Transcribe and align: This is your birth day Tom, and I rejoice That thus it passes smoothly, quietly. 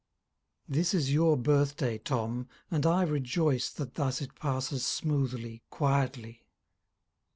This 0.67 0.95
is 0.95 1.13
your 1.13 1.37
birth 1.37 1.77
day 1.77 1.99
Tom, 1.99 2.47
and 2.71 2.87
I 2.87 3.03
rejoice 3.03 3.69
That 3.69 3.93
thus 3.93 4.19
it 4.19 4.33
passes 4.33 4.83
smoothly, 4.83 5.61
quietly. 5.69 6.43